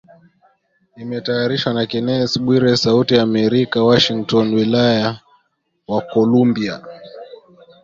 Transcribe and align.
Imetayarishwa 1.03 1.69
na 1.73 1.83
Kennes 1.91 2.31
Bwire, 2.43 2.71
Sauti 2.83 3.13
ya 3.15 3.21
Amerika, 3.29 3.83
Washington 3.89 4.47
wilaya 4.55 5.19
wa 5.87 6.01
kolumbia 6.09 6.75